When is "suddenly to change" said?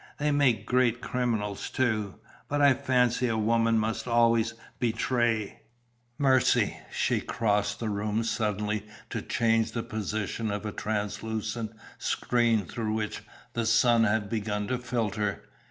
8.23-9.73